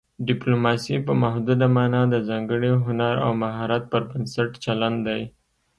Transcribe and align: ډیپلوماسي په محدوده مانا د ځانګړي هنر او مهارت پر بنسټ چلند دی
ډیپلوماسي 0.27 0.95
په 1.07 1.13
محدوده 1.23 1.67
مانا 1.75 2.01
د 2.09 2.15
ځانګړي 2.29 2.71
هنر 2.85 3.15
او 3.25 3.31
مهارت 3.43 3.83
پر 3.91 4.01
بنسټ 4.09 4.49
چلند 4.63 4.97
دی 5.07 5.21